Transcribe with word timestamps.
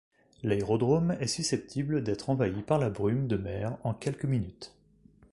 L'aérodrome 0.41 1.15
est 1.19 1.27
susceptible 1.27 2.01
d'être 2.03 2.31
envahi 2.31 2.63
par 2.63 2.79
la 2.79 2.89
brume 2.89 3.27
de 3.27 3.37
mer 3.37 3.77
en 3.83 3.93
quelques 3.93 4.25
minutes. 4.25 4.73